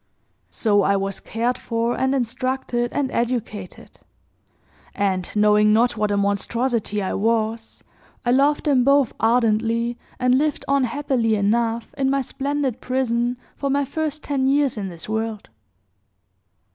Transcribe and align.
So 0.49 0.81
I 0.81 0.95
was 0.95 1.19
cared 1.19 1.59
for, 1.59 1.95
and 1.95 2.15
instructed, 2.15 2.91
and 2.91 3.11
educated; 3.11 3.99
and, 4.95 5.29
knowing 5.35 5.73
not 5.73 5.95
what 5.95 6.09
a 6.09 6.17
monstrosity 6.17 7.03
I 7.03 7.13
was, 7.13 7.83
I 8.25 8.31
loved 8.31 8.63
them 8.65 8.83
both 8.83 9.13
ardently, 9.19 9.99
and 10.19 10.39
lived 10.39 10.65
on 10.67 10.85
happily 10.85 11.35
enough, 11.35 11.93
in 11.99 12.09
my 12.09 12.21
splendid 12.23 12.81
prison, 12.81 13.37
for 13.55 13.69
my 13.69 13.85
first 13.85 14.23
ten 14.23 14.47
years 14.47 14.75
in 14.75 14.87
this 14.89 15.07
world. 15.07 15.49